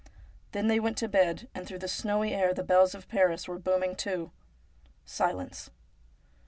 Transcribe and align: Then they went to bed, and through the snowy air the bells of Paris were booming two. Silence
Then 0.51 0.65
they 0.65 0.79
went 0.79 0.97
to 0.97 1.07
bed, 1.07 1.47
and 1.53 1.67
through 1.67 1.77
the 1.77 1.87
snowy 1.87 2.33
air 2.33 2.55
the 2.55 2.63
bells 2.63 2.95
of 2.95 3.07
Paris 3.07 3.47
were 3.47 3.59
booming 3.59 3.95
two. 3.95 4.31
Silence 5.05 5.69